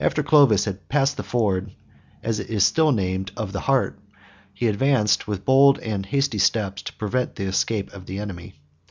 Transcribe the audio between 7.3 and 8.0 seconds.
the escape